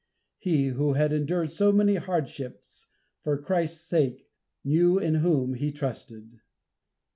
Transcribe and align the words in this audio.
He, 0.39 0.69
who 0.69 0.93
had 0.93 1.13
endured 1.13 1.51
so 1.51 1.71
many 1.71 1.93
hardships 1.93 2.87
for 3.23 3.39
Christ's 3.39 3.81
sake, 3.87 4.27
knew 4.63 4.97
in 4.97 5.13
whom 5.13 5.53
he 5.53 5.71
trusted. 5.71 6.39